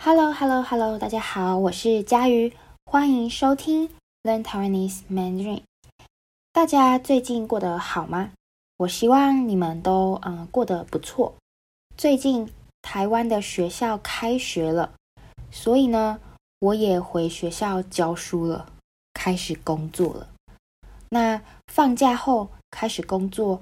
[0.00, 0.96] Hello, Hello, Hello！
[0.96, 2.52] 大家好，我是佳瑜，
[2.86, 3.90] 欢迎收听
[4.22, 5.62] Learn Taiwanese Mandarin。
[6.52, 8.30] 大家最近过得好吗？
[8.76, 11.34] 我希望你们都嗯、过得不错。
[11.96, 12.48] 最近
[12.80, 14.94] 台湾的学校开学了，
[15.50, 16.20] 所以呢，
[16.60, 18.70] 我也回学校教书了，
[19.12, 20.28] 开始工作了。
[21.10, 23.60] 那放假后开始工作，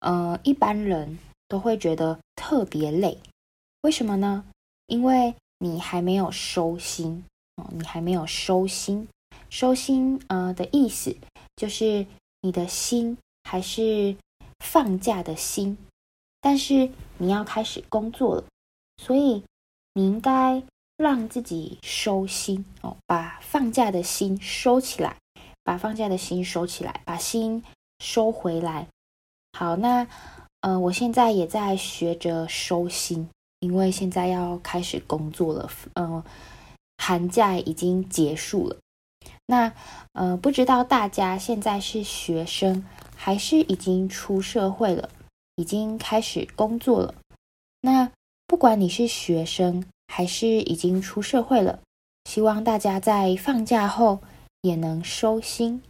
[0.00, 1.18] 呃，一般人
[1.48, 3.18] 都会觉得特别累，
[3.80, 4.44] 为什么呢？
[4.86, 7.24] 因为你还没有收心
[7.56, 9.08] 哦，你还没有收心。
[9.50, 11.16] 收心呃的意思
[11.56, 12.06] 就是
[12.42, 14.16] 你的心还是
[14.58, 15.78] 放假的心，
[16.40, 18.44] 但是你要开始工作了，
[18.98, 19.42] 所以
[19.94, 20.62] 你应该
[20.96, 25.16] 让自己收心哦，把放假的心收起来，
[25.64, 27.64] 把放假的心收起来，把心
[27.98, 28.86] 收回来。
[29.52, 30.06] 好，那
[30.60, 33.28] 呃，我现在也在学着收心。
[33.60, 36.22] 因为现在要开始工作了，嗯、
[36.96, 38.76] 寒假已经结束了。
[39.46, 39.72] 那
[40.12, 42.84] 呃，不知道大家现在是学生，
[43.16, 45.08] 还是已经出社会了，
[45.56, 47.14] 已经开始工作了？
[47.80, 48.10] 那
[48.46, 51.80] 不管你是学生，还是已经出社会了，
[52.24, 54.20] 希望大家在放假后
[54.60, 55.82] 也能收心。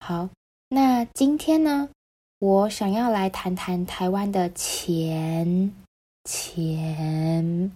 [0.00, 0.30] 好，
[0.68, 1.90] 那今天呢，
[2.38, 5.72] 我想要来谈谈台湾的钱。
[6.24, 7.72] 钱，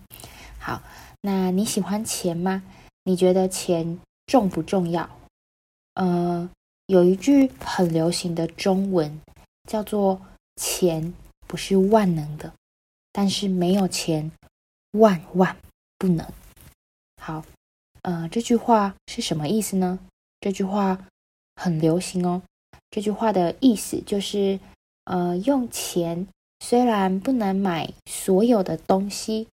[0.59, 0.83] 好，
[1.23, 2.63] 那你喜欢钱吗？
[3.05, 5.09] 你觉得钱重不重要？
[5.95, 6.51] 呃，
[6.87, 9.21] 有一句很流行的中文
[9.69, 10.21] 叫做
[10.57, 11.15] “钱
[11.47, 12.53] 不是万能的，
[13.13, 14.31] 但是没有钱
[14.93, 15.57] 万万
[15.99, 16.27] 不能”。
[17.21, 17.45] 好，
[18.03, 19.99] 呃，这句话是什么意思呢？
[20.41, 21.07] 这句话
[21.57, 22.43] 很流行哦。
[22.91, 24.61] 这句话的意思就是，
[25.05, 26.27] 呃，用钱。
[26.67, 29.49] 虽然不能买所有的东西，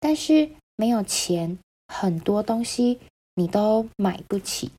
[0.00, 1.56] 但是没有钱，
[1.86, 2.98] 很多东西
[3.36, 4.72] 你都买不起。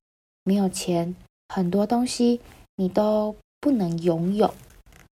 [0.43, 1.15] 没有钱，
[1.47, 2.41] 很多东西
[2.75, 4.53] 你都不能拥有。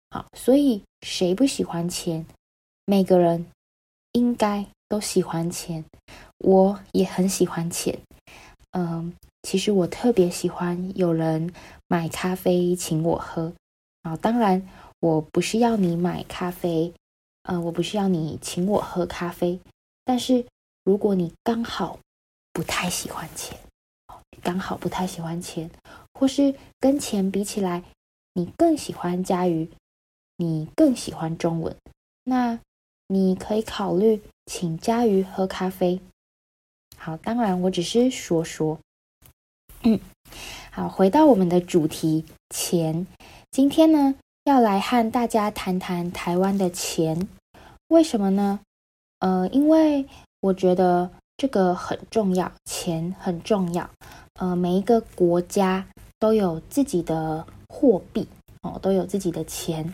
[0.09, 2.25] 好，所以谁不喜欢钱？
[2.87, 3.44] 每个人
[4.12, 5.84] 应该都喜欢钱。
[6.39, 7.99] 我也很喜欢钱。
[8.71, 9.12] 嗯，
[9.43, 11.53] 其实我特别喜欢有人
[11.89, 13.53] 买咖啡请我喝。
[14.00, 14.66] 啊，当然。
[15.04, 16.94] 我不是要你买咖啡，
[17.42, 19.60] 嗯、呃，我不是要你请我喝咖啡。
[20.03, 20.47] 但是
[20.82, 21.98] 如果你刚好
[22.54, 23.59] 不太喜欢钱，
[24.42, 25.70] 刚好不太喜欢钱，
[26.15, 27.84] 或是跟钱比起来，
[28.32, 29.69] 你更喜欢家瑜，
[30.38, 31.76] 你更喜欢中文，
[32.22, 32.59] 那
[33.09, 36.00] 你可以考虑请家瑜喝咖啡。
[36.97, 38.78] 好，当然我只是说说。
[39.82, 40.00] 嗯，
[40.71, 43.06] 好，回到我们的主题，钱。
[43.50, 47.28] 今天呢，要来和大家谈谈台湾的钱，
[47.88, 48.60] 为什么呢？
[49.21, 50.06] 呃，因为
[50.41, 53.88] 我觉得这个很重要，钱很重要。
[54.34, 55.87] 呃，每一个国家
[56.19, 58.28] 都有自己的货币
[58.60, 59.91] 哦，都有自己的钱。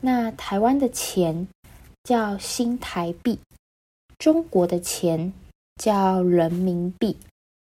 [0.00, 1.48] 那台湾的钱
[2.04, 3.40] 叫新台币，
[4.16, 5.32] 中国的钱
[5.74, 7.16] 叫人民币，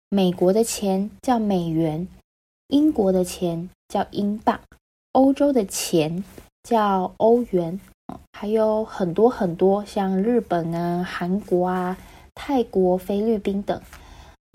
[0.09, 2.07] 美国的钱叫美元，
[2.69, 4.59] 英国的钱叫英镑。
[5.13, 6.24] 欧洲的钱
[6.63, 7.79] 叫欧元，
[8.31, 11.96] 还有很多很多，像日本啊、韩国啊、
[12.34, 13.79] 泰国、菲律宾等，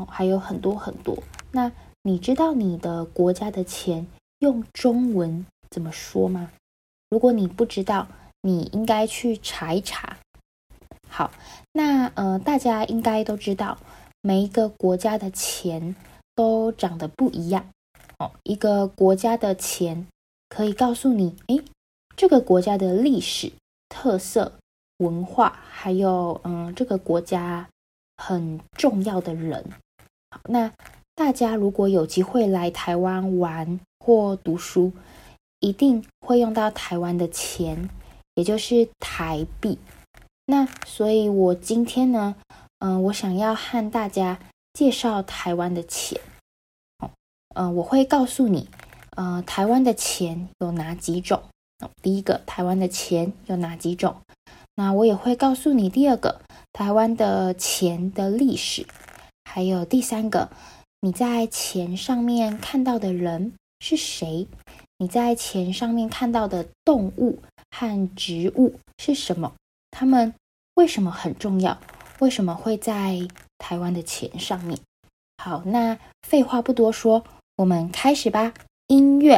[0.08, 1.16] 还有很多很多。
[1.52, 1.70] 那
[2.02, 4.08] 你知道你的国家的钱
[4.40, 6.50] 用中文怎么说吗？
[7.08, 8.08] 如果你不知道，
[8.40, 10.16] 你应该去查一查。
[11.08, 11.30] 好，
[11.72, 13.78] 那呃，大家应该都知道，
[14.20, 15.94] 每一个国家的钱
[16.34, 17.64] 都长得不一样
[18.18, 18.32] 哦。
[18.42, 20.08] 一个国家的钱。
[20.48, 21.62] 可以告诉你，诶，
[22.16, 23.52] 这个国家的历史
[23.88, 24.52] 特色、
[24.98, 27.68] 文化，还有嗯，这个国家
[28.16, 29.64] 很重要的人。
[30.30, 30.72] 好，那
[31.14, 34.92] 大家如果有机会来台湾玩或读书，
[35.60, 37.88] 一定会用到台湾的钱，
[38.34, 39.78] 也就是台币。
[40.46, 42.36] 那所以，我今天呢，
[42.78, 44.38] 嗯，我想要和大家
[44.72, 46.20] 介绍台湾的钱。
[47.54, 48.68] 嗯，我会告诉你。
[49.16, 51.42] 呃，台湾的钱有哪几种？
[52.02, 54.16] 第一个，台湾的钱有哪几种？
[54.74, 55.88] 那我也会告诉你。
[55.88, 56.40] 第二个，
[56.72, 58.86] 台湾的钱的历史，
[59.44, 60.50] 还有第三个，
[61.00, 64.46] 你在钱上面看到的人是谁？
[64.98, 67.40] 你在钱上面看到的动物
[67.70, 69.52] 和植物是什么？
[69.90, 70.34] 他们
[70.74, 71.78] 为什么很重要？
[72.18, 73.28] 为什么会在
[73.58, 74.78] 台湾的钱上面？
[75.42, 77.24] 好，那废话不多说，
[77.56, 78.52] 我们开始吧。
[78.88, 79.36] 音乐。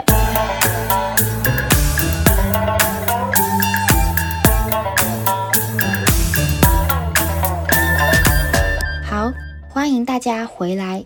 [9.05, 9.32] 好，
[9.69, 11.05] 欢迎大家回来。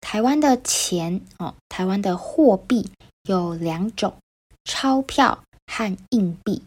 [0.00, 2.90] 台湾的钱哦，台湾的货币
[3.28, 4.12] 有两种：
[4.64, 6.64] 钞票和硬币。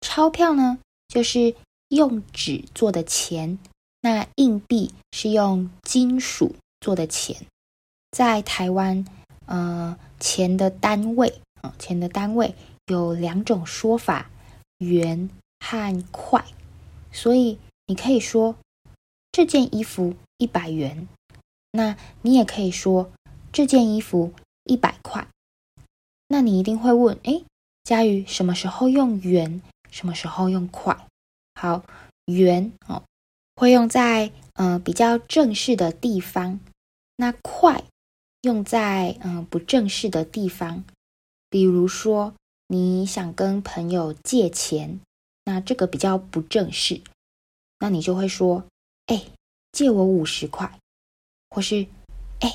[0.00, 0.78] 钞票呢，
[1.08, 1.54] 就是
[1.88, 3.58] 用纸做的钱；
[4.00, 7.36] 那硬币是用金属做的钱。
[8.10, 9.04] 在台湾，
[9.44, 12.54] 呃，钱的单位啊、钱的单位
[12.86, 14.30] 有两种说法：
[14.78, 15.28] 元
[15.58, 16.44] 和块。
[17.10, 18.54] 所以你可以说
[19.32, 21.08] 这件衣服一百元。
[21.72, 23.10] 那你也可以说
[23.50, 24.32] 这件衣服
[24.64, 25.26] 一百块。
[26.28, 27.42] 那你一定会问：哎，
[27.82, 29.60] 佳瑜，什么时候用元？
[29.90, 30.96] 什么时候用块？
[31.54, 31.82] 好，
[32.26, 33.02] 元哦，
[33.56, 36.60] 会用在呃比较正式的地方。
[37.16, 37.84] 那块
[38.42, 40.84] 用在嗯、不正式的地方，
[41.48, 42.34] 比如说
[42.66, 45.00] 你想跟朋友借钱，
[45.44, 47.00] 那这个比较不正式，
[47.78, 48.64] 那你就会说：
[49.06, 49.24] 哎，
[49.72, 50.78] 借我五十块。
[51.50, 51.86] 或是，
[52.40, 52.52] 哎，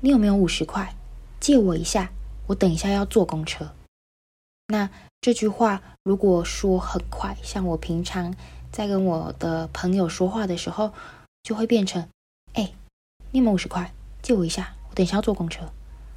[0.00, 0.96] 你有没有五十块？
[1.38, 2.10] 借我一下，
[2.46, 3.74] 我等一下要坐公车。
[4.66, 4.90] 那
[5.20, 8.34] 这句话如果说很快，像我平常
[8.72, 10.92] 在跟我的朋友说话的时候，
[11.42, 12.08] 就会变成，
[12.54, 12.72] 哎，
[13.30, 13.92] 你有没有五十块？
[14.22, 15.64] 借我一下，我等一下要坐公车。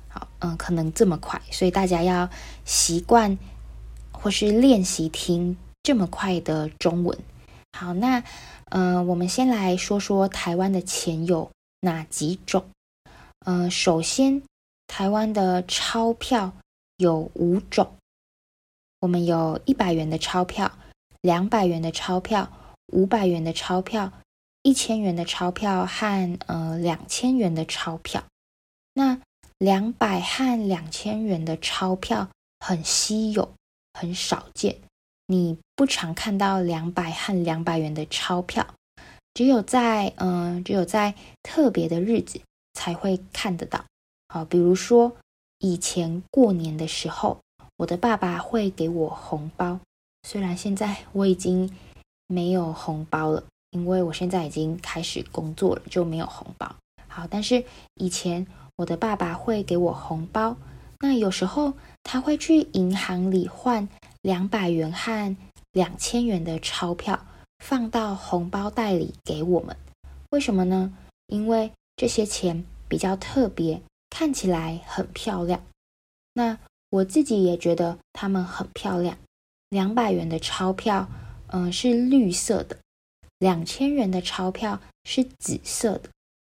[0.10, 2.30] 好，嗯，可能这么快，所以大家要
[2.66, 3.38] 习惯
[4.12, 7.18] 或是练习听这么快的中文。
[7.78, 8.24] 好，那，
[8.70, 11.50] 嗯，我们先来说说台湾的钱有
[11.81, 12.66] 哪几种？
[13.46, 14.42] 呃，首先，
[14.88, 16.52] 台湾的钞票
[16.98, 17.96] 有五种。
[19.00, 20.72] 我们有一百元的钞票、
[21.22, 22.50] 两百元的钞票、
[22.94, 24.14] 五百元的钞票、
[24.62, 28.24] 一千元的钞票和呃两千元的钞票。
[28.94, 29.19] 那
[29.57, 32.30] 两百和两千元的钞票
[32.60, 33.54] 很稀有，
[33.94, 34.78] 很少见。
[35.28, 38.68] 你不常看到两百和两百元的钞票。
[39.34, 42.40] 只有在嗯、只有在特别的日子
[42.74, 43.84] 才会看得到。
[44.28, 45.16] 好，比如说
[45.57, 47.39] 以前过年的时候，
[47.78, 49.80] 我的爸爸会给我红包。
[50.28, 51.75] 虽然现在我已经
[52.28, 56.75] 没有红包了，因为我现在已经开始工作了，就没有红包。
[57.07, 57.66] 好，但是
[57.96, 58.46] 以前
[58.78, 60.58] 我的爸爸会给我红包。
[61.00, 61.74] 那有时候
[62.04, 63.88] 他会去银行里换
[64.22, 65.36] 两百元和
[65.72, 67.25] 两千元的钞票。
[67.64, 69.74] 放到红包袋里给我们，
[70.31, 70.94] 为什么呢？
[71.28, 75.64] 因为这些钱比较特别，看起来很漂亮。
[76.34, 76.58] 那
[76.90, 79.18] 我自己也觉得它们很漂亮。
[79.70, 81.08] 两百元的钞票，
[81.48, 82.75] 嗯、是绿色的；
[83.40, 86.10] 两千元的钞票是紫色的。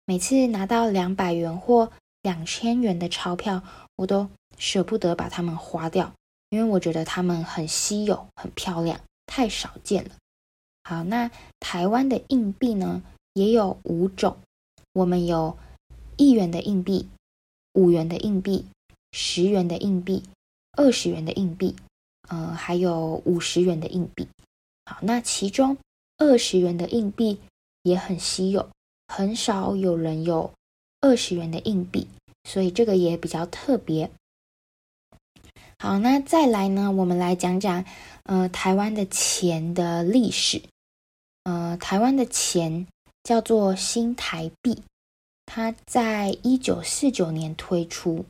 [0.06, 1.90] 每次拿到两百元或
[2.28, 3.64] 两千元的钞票，
[3.96, 4.28] 我都
[4.58, 6.12] 舍不得把它们花掉，
[6.50, 10.12] 因为我觉得它们很稀有、很漂亮，太少见了。
[10.84, 11.32] 好，那
[11.62, 13.02] 台湾的硬币呢，
[13.32, 14.36] 也有五种。
[14.92, 15.58] 我们有
[16.18, 17.08] 一元的硬币、
[17.76, 18.66] 五元的硬币、
[19.14, 20.22] 十元的硬币、
[20.74, 21.78] 二十元的硬币，
[22.28, 24.28] 呃，还有五十元的硬币。
[24.84, 25.78] 好，那其中
[26.18, 27.40] 二十元的硬币
[27.84, 28.68] 也很稀有，
[29.08, 30.52] 很少有人有
[31.07, 32.06] 二十元的硬币，
[32.44, 34.12] 所以这个也比较特别。
[35.80, 37.86] 好，那再来呢，我们来讲讲，
[38.24, 40.62] 呃，台湾的钱的历史。
[41.44, 42.86] 呃，台湾的钱
[43.24, 44.83] 叫做新台币，
[45.45, 48.26] 它在一九四九年推出。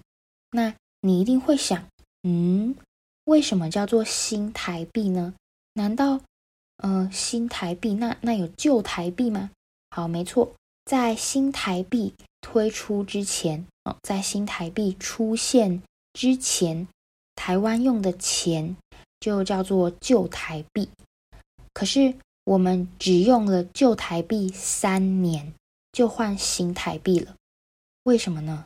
[0.52, 1.84] 那你一定会想，
[2.22, 2.76] 嗯，
[3.24, 5.34] 为什么叫做新台币呢？
[5.74, 6.22] 难道，
[6.78, 9.50] 呃，新台币那那有旧台币吗？
[9.90, 10.54] 好，没错，
[10.86, 15.82] 在新台币推出之前，哦，在新台币出现
[16.14, 16.88] 之前，
[17.36, 18.76] 台湾用的钱
[19.20, 20.90] 就叫做旧台币。
[21.74, 25.54] 可是，我们只用了旧台币三年，
[25.92, 27.36] 就换新台币了，
[28.04, 28.66] 为什么呢？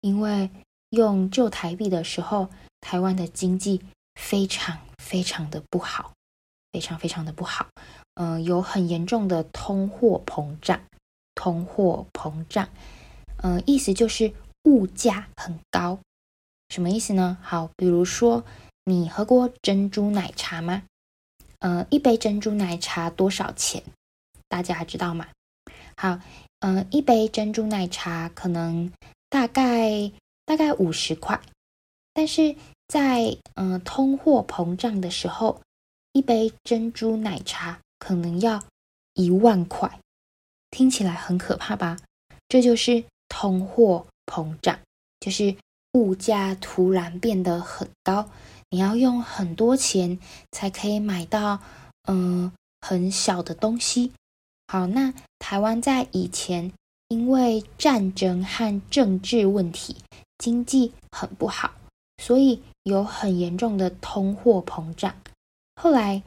[0.00, 0.50] 因为
[0.90, 2.48] 用旧台币的时候，
[2.80, 3.80] 台湾的经济
[4.20, 6.12] 非常非常的不好，
[6.72, 7.66] 非常非常的不好，
[8.14, 10.80] 嗯、有很严重的通货膨胀，
[11.34, 12.68] 通货膨胀，
[13.42, 14.32] 嗯、意思就是
[14.64, 15.98] 物价很高，
[16.68, 17.36] 什么意思呢？
[17.42, 18.44] 好，比如说
[18.84, 20.82] 你喝过珍珠奶茶吗？
[21.60, 23.82] 呃，一杯珍珠奶茶多少钱？
[24.48, 25.28] 大家知道吗？
[25.96, 26.20] 好，
[26.60, 28.92] 呃，一杯珍珠奶茶可能
[29.28, 30.12] 大概
[30.44, 31.40] 大概五十块，
[32.12, 32.54] 但是
[32.88, 35.60] 在呃通货膨胀的时候，
[36.12, 38.62] 一杯珍珠奶茶可能要
[39.14, 39.98] 一万块，
[40.74, 41.96] 听起来很可怕吧？
[42.48, 44.76] 这就是通货膨胀，
[45.20, 45.54] 就是
[45.92, 48.28] 物价突然变得很高。
[48.70, 50.18] 你要用很多钱
[50.50, 51.60] 才可以买到，
[52.08, 52.50] 嗯，
[52.80, 54.10] 很小的东西。
[54.66, 56.72] 好，那台湾在以前
[57.06, 59.96] 因为战争和政治问题，
[60.38, 61.70] 经济很不好，
[62.20, 65.14] 所以有很严重的通货膨胀。
[65.80, 66.20] 后来，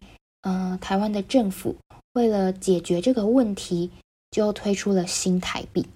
[0.43, 1.75] 呃，台湾的政府
[2.13, 3.91] 为了解决这个问题，
[4.31, 5.87] 就推出了新台币。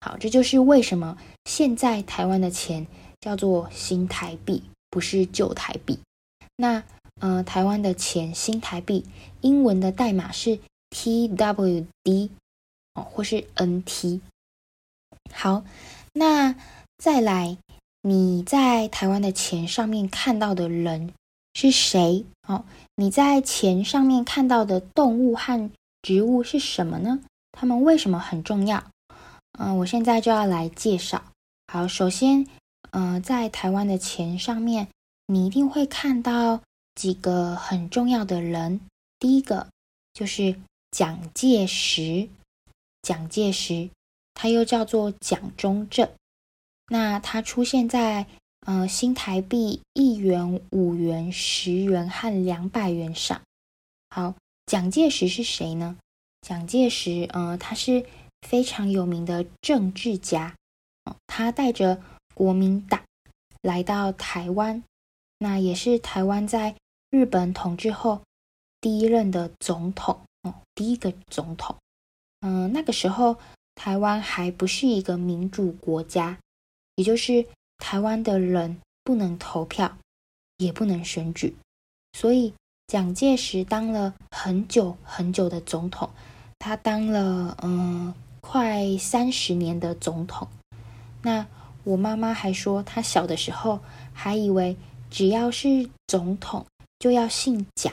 [0.00, 2.86] 好，这就是为什么现在台湾的钱
[3.20, 5.98] 叫做新台币，不是旧台币。
[6.56, 6.82] 那，
[7.20, 9.04] 呃，台湾的钱新台币，
[9.40, 10.58] 英文的代码是
[10.90, 12.28] TWD
[12.94, 14.20] 哦，或是 NT。
[15.32, 15.64] 好，
[16.12, 16.54] 那
[16.98, 17.56] 再来，
[18.02, 21.12] 你在台湾的钱上面看到的人
[21.54, 22.24] 是谁？
[22.46, 22.64] 哦，
[22.96, 25.70] 你在钱上面看到的动物和
[26.02, 27.20] 植物是什么呢？
[27.56, 28.84] 它们为什么很重要？
[29.58, 31.24] 嗯、我现在就要来介绍。
[31.72, 32.46] 好，首先，
[32.90, 34.88] 呃，在台湾的钱上面，
[35.26, 36.60] 你一定会看到
[36.96, 38.80] 几个很重要的人。
[39.20, 39.68] 第一个
[40.12, 42.28] 就是蒋介石，
[43.02, 43.88] 蒋介石。
[44.34, 46.10] 他又叫做蒋中正，
[46.88, 48.26] 那它出现在
[48.66, 53.40] 呃新台币一元、五元、十元和两百元上。
[54.10, 54.34] 好，
[54.66, 55.96] 蒋介石是谁呢？
[56.44, 58.04] 蒋介石，呃，他是
[58.42, 60.54] 非常有名的政治家，
[61.06, 62.02] 哦，他带着
[62.34, 63.00] 国民党
[63.62, 64.84] 来到台湾，
[65.38, 66.76] 那也是台湾在
[67.08, 68.20] 日本统治后
[68.82, 71.74] 第一任的总统，哦，第一个总统，
[72.42, 73.36] 嗯，那个时候。
[73.76, 76.38] 台湾还不是一个民主国家，
[76.94, 77.44] 也就是
[77.78, 79.98] 台湾的人不能投票，
[80.58, 81.56] 也不能选举，
[82.12, 82.54] 所以
[82.86, 86.08] 蒋介石当了很久很久的总统，
[86.58, 90.48] 他当了嗯快三十年的总统。
[91.22, 91.46] 那
[91.84, 93.80] 我妈妈还说，她小的时候
[94.12, 94.76] 还以为
[95.10, 96.66] 只要是总统
[96.98, 97.92] 就要姓蒋，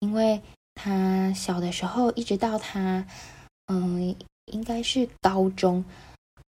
[0.00, 0.40] 因为
[0.74, 3.06] 她小的时候一直到她
[3.66, 4.14] 嗯。
[4.52, 5.84] 应该是高中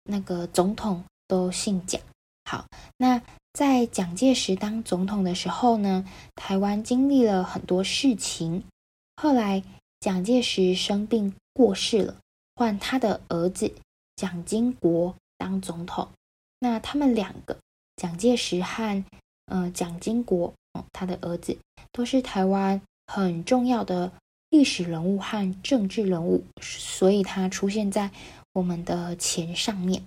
[0.05, 1.99] 那个总统都姓蒋。
[2.45, 2.67] 好，
[2.99, 3.23] 那
[3.55, 8.63] 在蒋介石当总统的时候呢，台湾经历了很多事情。
[9.17, 9.63] 后来
[9.99, 12.17] 蒋介石生病过世了，
[12.55, 13.73] 换他的儿子
[14.15, 16.09] 蒋经国当总统。
[16.59, 17.57] 那他们两个，
[17.97, 19.05] 蒋介石和
[19.47, 21.57] 呃蒋经国，哦，他的儿子
[21.93, 24.13] 都是台湾很重要的。
[24.49, 28.13] 历史人物和政治人物，所以他出现在
[28.53, 30.05] 我们的钱上面。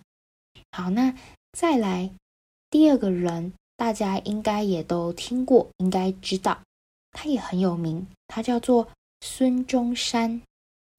[0.71, 1.13] 好，那
[1.51, 2.09] 再来
[2.69, 6.61] 第二个人，大家应该也都听过，应该知道，
[7.11, 8.87] 他也很有名，他叫做
[9.19, 10.41] 孙中山。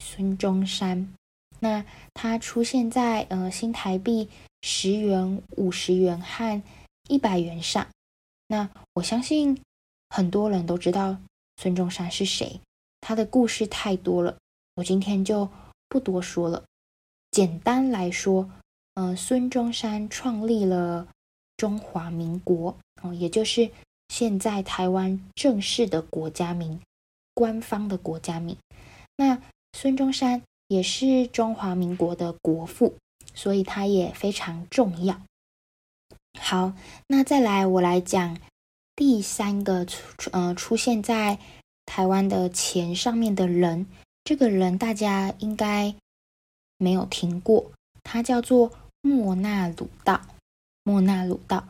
[0.00, 1.14] 孙中山，
[1.60, 4.28] 那他出现在呃新台币
[4.62, 6.60] 十元、五十元和
[7.08, 7.86] 一百元上。
[8.48, 9.60] 那我相信
[10.08, 11.16] 很多人都知道
[11.58, 12.60] 孙中山是谁。
[13.00, 14.36] 他的故事太多了，
[14.74, 15.48] 我今天就
[15.88, 16.64] 不多说了。
[17.30, 18.50] 简单来说，
[18.94, 21.06] 呃，孙中山创立了
[21.56, 23.70] 中华民国，哦，也就是
[24.08, 26.80] 现在台湾正式的国家名，
[27.32, 28.56] 官方的国家名。
[29.16, 29.40] 那
[29.72, 32.94] 孙中山也是中华民国的国父，
[33.34, 35.20] 所以他也非常重要。
[36.38, 36.72] 好，
[37.06, 38.38] 那再来我来讲
[38.94, 41.38] 第三个出，呃，出现在。
[41.86, 43.84] 台湾的钱上面的人，
[44.22, 45.92] 这个人大家应该
[46.78, 47.72] 没有听过，
[48.04, 50.20] 他叫做莫那鲁道。
[50.84, 51.66] 莫那鲁道，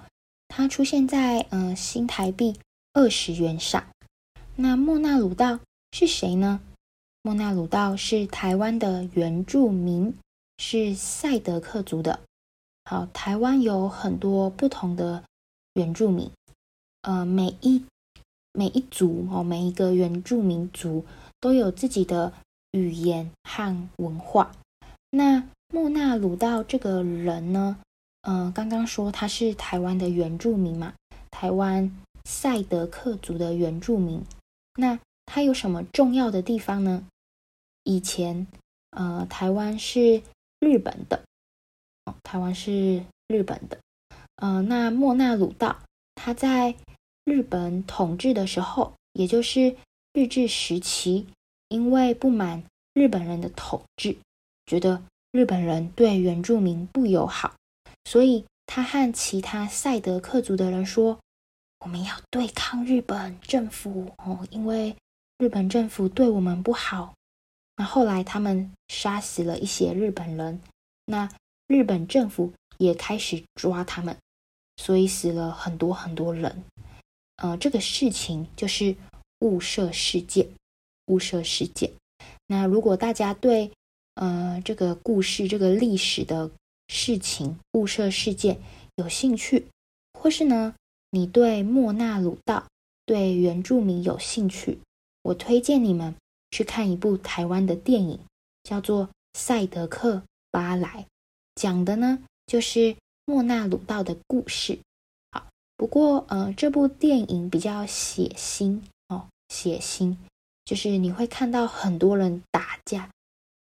[0.46, 2.60] 他出现在呃新台币
[2.92, 3.82] 二十元上。
[4.56, 5.60] 那莫那鲁道
[5.92, 6.60] 是谁呢？
[7.22, 10.14] 莫那鲁道是台湾的原住民，
[10.58, 12.20] 是赛德克族的。
[12.84, 15.22] 好，台湾有很多不同的
[15.74, 16.30] 原住民，
[17.02, 17.84] 呃，每一。
[18.52, 21.04] 每一族哦，每一个原住民族
[21.38, 22.32] 都有自己的
[22.72, 24.50] 语言和文化。
[25.10, 27.78] 那莫那鲁道这个人呢，
[28.22, 30.94] 呃，刚刚说他是台湾的原住民嘛，
[31.30, 34.20] 台湾赛德克族的原住民。
[34.74, 34.98] 那
[35.32, 37.06] 它有什么重要的地方呢？
[37.84, 38.48] 以前，
[38.90, 40.20] 呃，台湾是
[40.58, 41.22] 日本的，
[42.06, 43.78] 哦，台湾是日本的。
[44.34, 45.78] 呃，那莫那鲁道
[46.16, 46.74] 他在。
[47.24, 49.76] 日本统治的时候，也就是
[50.14, 51.28] 日治时期，
[51.68, 54.16] 因为不满日本人的统治，
[54.66, 57.54] 觉得日本人对原住民不友好，
[58.04, 61.20] 所以他和其他赛德克族的人说
[61.84, 64.96] ：“我们要对抗日本政府哦，因为
[65.40, 67.14] 日本政府对我们不好。”
[67.76, 70.60] 那后来他们杀死了一些日本人，
[71.06, 71.28] 那
[71.66, 74.16] 日本政府也开始抓他们，
[74.76, 76.62] 所以死了很多很多人。
[77.36, 78.94] 呃，这个事情就是
[79.40, 80.46] 雾社事件。
[81.06, 81.90] 雾社事件。
[82.46, 83.72] 那如果大家对
[84.14, 86.48] 呃这个故事、这个历史的
[86.86, 88.60] 事情、雾社事件
[88.94, 89.66] 有兴趣，
[90.12, 90.74] 或是呢
[91.10, 92.64] 你对莫那鲁道、
[93.06, 94.78] 对原住民有兴趣，
[95.22, 96.14] 我推荐你们
[96.50, 98.18] 去看一部台湾的电影，
[98.62, 101.02] 叫做《赛德克巴莱》，
[101.54, 104.78] 讲的呢就是莫那鲁道的故事。
[105.32, 105.46] 好，
[105.76, 110.16] 不过呃这部电影比较血腥哦，血腥。
[110.64, 113.10] 就是你会看到很多人打架，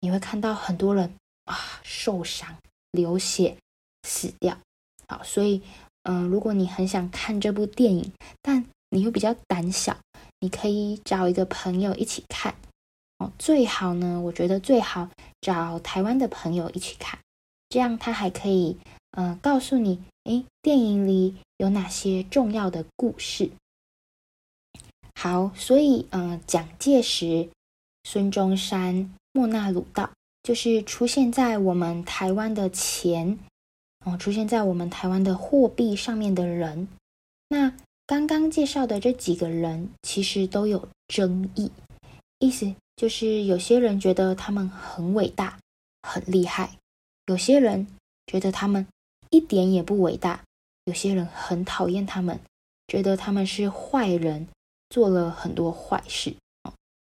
[0.00, 1.12] 你会看到很多人
[1.44, 2.56] 啊受伤、
[2.92, 3.56] 流血、
[4.04, 4.56] 死掉。
[5.08, 5.60] 好，所以
[6.04, 9.98] 嗯、如果你很想看这部电影，但你又比较胆小，
[10.40, 12.54] 你可以找一个朋友一起看。
[13.18, 15.08] 哦，最好呢，我觉得最好
[15.40, 17.18] 找台湾的朋友一起看，
[17.68, 18.78] 这样他还可以、
[19.10, 23.50] 呃、告诉你，诶，电影里有哪些重要的故事。
[25.14, 27.50] 好，所以，嗯、呃，蒋介石、
[28.04, 30.10] 孙中山、莫那鲁道，
[30.42, 33.38] 就是出现在我们台湾的钱，
[34.06, 36.88] 哦，出现在我们台湾的货币上面的人。
[37.48, 37.74] 那
[38.10, 41.70] 刚刚介绍的这几个人，其实都有争议，
[42.40, 45.56] 意思就是有些人觉得他们很伟大、
[46.02, 46.76] 很厉害，
[47.26, 47.86] 有些人
[48.26, 48.84] 觉得他们
[49.30, 50.42] 一点也不伟大，
[50.86, 52.40] 有些人很讨厌他们，
[52.88, 54.48] 觉得他们是坏人。
[54.88, 56.34] 做了很多坏事，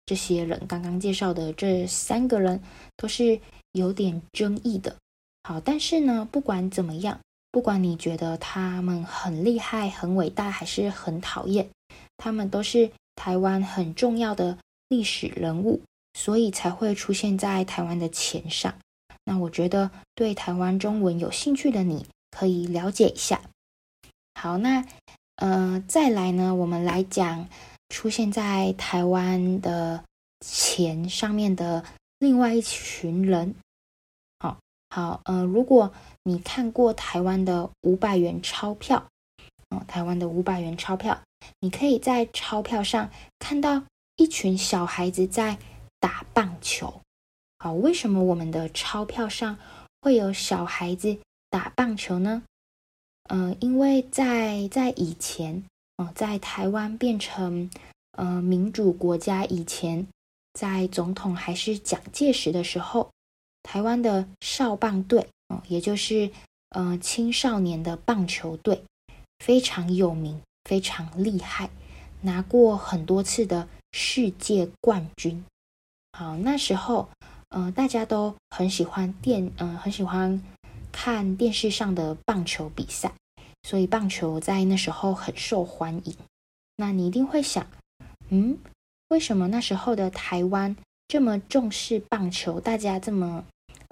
[0.08, 2.60] 这些人刚刚介绍的这三个人
[2.98, 3.40] 都是
[3.74, 4.96] 有点争议的。
[5.44, 7.20] 好，但是呢，不管怎么样，
[7.56, 11.66] 不管你觉得他们很厉害、很伟大，还是很讨厌，
[12.18, 14.58] 他们都是台湾很重要的
[14.90, 15.80] 历史人物，
[16.16, 18.76] 所以才会出现在台湾的钱上。
[19.24, 23.40] 那我觉得对台湾中文有兴趣的你可以了解一下。
[24.34, 24.86] 好，那
[25.38, 27.48] 呃，再来呢，我们来讲。
[27.90, 30.04] 出现在台湾的
[30.42, 31.86] 钱上面的
[32.18, 33.56] 另外一群人，
[34.96, 35.92] 好，呃，如果
[36.24, 39.06] 你看过台湾的五百元钞票，
[39.72, 41.20] 哦，台湾的五百元钞票，
[41.60, 43.84] 你可以在钞票上看到
[44.16, 45.58] 一群小孩子在
[46.00, 47.02] 打棒球。
[47.60, 49.58] 好，为什么我们的钞票上
[50.02, 51.18] 会有小孩子
[51.50, 52.44] 打棒球呢？
[53.30, 55.62] 呃，因为在在以前。
[55.98, 57.70] 哦，在台湾变成
[58.18, 60.06] 呃民主国家以前，
[60.54, 63.10] 在总统还是蒋介石的时候，
[63.66, 66.30] 台湾的少棒队哦，也就是
[66.70, 68.84] 呃青少年的棒球队，
[69.40, 71.72] 非常有名，非常厉害，
[72.22, 75.44] 拿过很多次的世界冠军。
[76.14, 77.10] 好，那时候
[77.50, 80.42] 呃大家都很喜欢电，嗯、很喜欢
[80.92, 83.12] 看电视上的棒球比赛。
[83.64, 86.16] 所以棒球在那时候很受欢迎。
[86.76, 87.66] 那你一定会想，
[88.30, 88.60] 嗯，
[89.08, 90.76] 为什么那时候的台湾
[91.08, 92.60] 这么重视棒球？
[92.60, 93.44] 大家这么，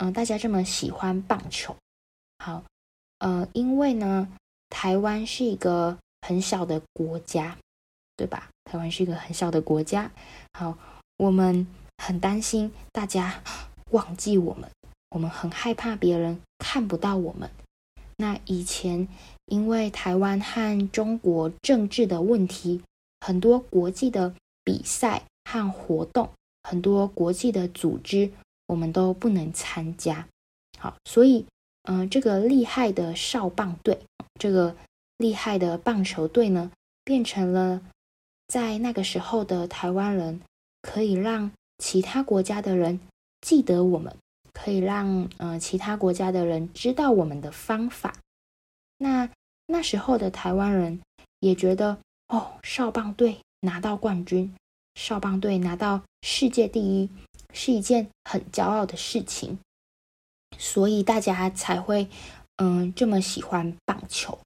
[0.03, 1.73] 嗯、大家这么喜欢棒球？
[2.39, 2.61] 好，
[3.19, 4.27] 呃，因为呢，
[4.69, 7.57] 台湾是一个很小的国家，
[8.17, 8.49] 对吧？
[8.65, 10.11] 台湾是一个很小的国家。
[10.51, 10.77] 好，
[11.15, 11.65] 我们
[11.99, 13.41] 很担心大家
[13.91, 14.69] 忘记我们，
[15.11, 17.49] 我们很害怕别人看不到我们。
[18.17, 19.07] 那以前，
[19.45, 22.83] 因为台湾和中国政治的问题，
[23.21, 24.35] 很多国际的
[24.65, 26.29] 比赛和活动，
[26.63, 28.29] 很多国际的组织，
[28.73, 30.27] 我们都不能参加。
[30.79, 31.45] 好，所以，
[31.83, 33.99] 嗯、这个厉害的少棒队，
[34.39, 34.75] 这个
[35.17, 36.71] 厉害的棒球队呢，
[37.03, 37.79] 变成了
[38.47, 40.41] 在那个时候的台湾人，
[40.81, 42.99] 可以让其他国家的人
[43.41, 44.11] 记得我们。
[44.55, 48.13] 可以让呃其他国家的人知道我们的方法。
[48.99, 49.27] 那
[49.65, 51.01] 那时候的台湾人
[51.39, 54.53] 也觉得哦，少棒队拿到冠军，
[54.93, 57.09] 少棒队拿到世界第一
[57.53, 59.59] 是一件很骄傲的事情，
[60.57, 62.09] 所以大家才会
[62.57, 64.39] 嗯这么喜欢棒球。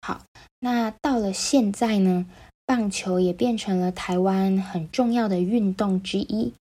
[0.00, 0.24] 好，
[0.58, 2.26] 那到了现在呢，
[2.66, 6.54] 棒球也变成了台湾很重要的运动之一。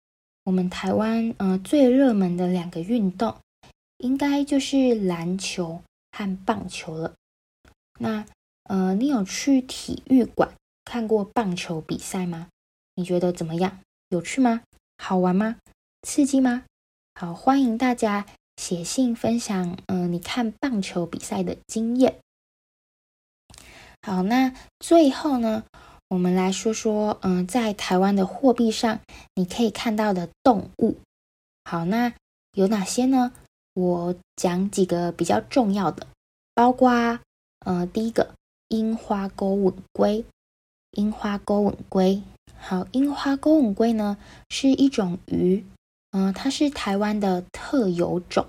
[0.45, 3.37] 我们台湾呃最热门的两个运动，
[3.99, 7.15] 应该就是篮球和棒球了。
[7.99, 8.27] 那
[8.65, 10.53] 呃，你有去体育馆
[10.85, 12.49] 看过棒球比赛吗？
[12.95, 13.79] 你觉得怎么样？
[14.09, 14.63] 有趣吗？
[14.99, 15.57] 好玩吗？
[16.07, 16.63] 刺激吗？
[17.17, 22.21] 好，欢迎大家写信分享，嗯、你看棒球比赛的经验。
[24.03, 25.65] 好，那最后呢，
[26.07, 29.01] 我们来说说，嗯、在台湾的货币上，
[29.35, 30.97] 你可以看到的动物。
[31.65, 32.15] 好，那
[32.53, 33.33] 有哪些呢？
[33.75, 36.07] 我讲几个比较重要的，
[36.55, 37.19] 包括，
[37.67, 38.33] 呃，第一个，
[38.69, 40.25] 樱花钩吻龟。
[40.93, 42.23] 樱花钩吻龟，
[42.57, 44.17] 好，樱花钩吻龟呢
[44.49, 45.67] 是一种鱼，
[46.13, 48.47] 嗯、它是台湾的特有种。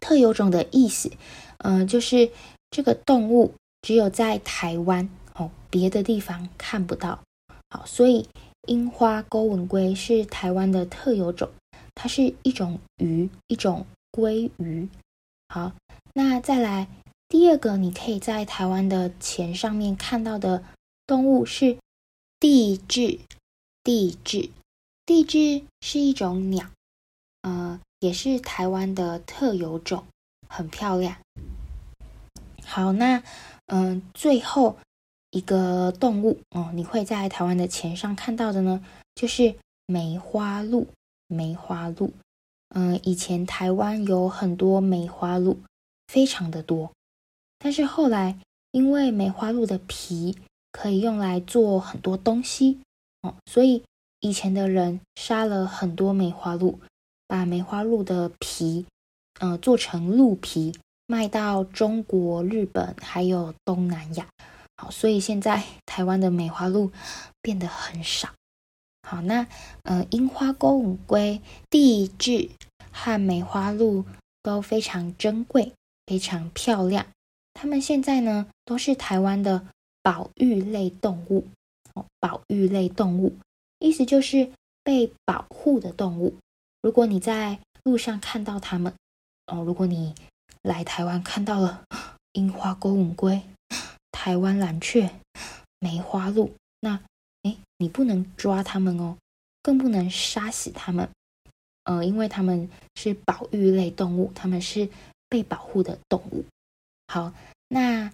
[0.00, 1.12] 特有种的意思，
[1.58, 2.30] 嗯、就是
[2.70, 7.20] 这个动物只有在台湾哦，别的地方看不到。
[7.68, 8.28] 好，所以
[8.66, 11.48] 樱花钩吻龟是台湾的特有种，
[11.94, 14.88] 它是一种鱼，一种鲑鱼。
[15.48, 15.72] 好，
[16.14, 16.88] 那再来
[17.28, 20.64] 第二个，你可以在台湾的钱上面看到的
[21.06, 21.76] 动物是
[22.40, 23.20] 地质，
[23.84, 24.50] 地质，
[25.10, 26.70] 帝雉是一种鸟，
[27.42, 30.04] 呃，也是台湾的特有种，
[30.48, 31.16] 很漂亮。
[32.64, 33.20] 好，那
[33.66, 34.76] 嗯、最后
[35.32, 40.86] 一个动物哦、你会在台湾的钱上看到的呢，就是梅花鹿。
[41.26, 42.12] 梅花鹿，
[42.68, 45.58] 嗯、以前台湾有很多梅花鹿，
[46.06, 46.92] 非常的多，
[47.58, 48.38] 但是后来
[48.70, 50.38] 因为梅花鹿的皮
[50.70, 52.78] 可以用来做很多东西。
[53.22, 53.82] 哦，所以
[54.20, 56.78] 以前的人杀了很多梅花鹿，
[57.26, 58.86] 把梅花鹿的皮，
[59.40, 60.74] 呃，做成鹿皮，
[61.06, 64.26] 卖到中国、日本还有东南亚。
[64.76, 66.92] 好，所以现在 台湾的梅花鹿
[67.40, 68.28] 变得很少。
[69.08, 69.46] 好，那
[69.84, 72.50] 呃，樱花钩吻龟、帝雉
[72.92, 74.04] 和梅花鹿
[74.42, 75.72] 都非常珍贵，
[76.06, 77.06] 非常漂亮。
[77.54, 79.66] 它们现在呢，都是台湾的
[80.02, 81.46] 保育类动物。
[81.94, 83.34] 哦保育类动物，
[83.80, 84.52] 意思就是
[84.84, 86.36] 被保护的动物。
[86.80, 88.94] 如果你在路上看到它们，
[89.46, 90.14] 哦，如果你
[90.62, 91.82] 来台湾看到了
[92.32, 93.42] 樱花钩吻龟、
[94.12, 95.10] 台湾蓝鹊、
[95.80, 97.00] 梅花鹿，那
[97.42, 99.16] 诶，你不能抓它们哦，
[99.62, 101.08] 更不能杀死它们，
[101.84, 104.88] 呃，因为它们是保育类动物，它们是
[105.28, 106.44] 被保护的动物。
[107.08, 107.32] 好，
[107.68, 108.12] 那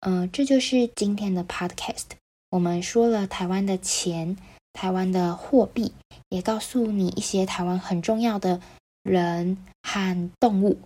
[0.00, 2.06] 呃，这就是今天的 podcast。
[2.50, 4.36] 我们说了台湾的钱，
[4.78, 5.92] 台湾的货币，
[6.28, 8.60] 也告诉你一些台湾很重要的
[9.02, 10.78] 人和动物。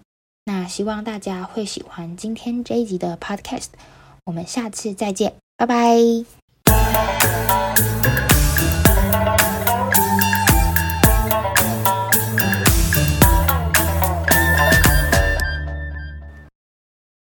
[0.47, 3.69] 那希望大家会喜欢今天这一集的 Podcast。
[4.25, 6.42] 我们下次再见，拜拜。